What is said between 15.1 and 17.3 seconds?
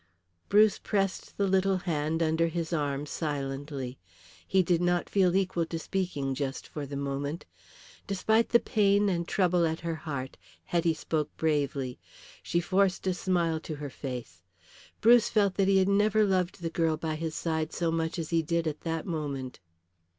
felt that he had never loved the girl by